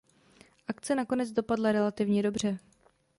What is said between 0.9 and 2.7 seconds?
nakonec dopadla relativně dobře.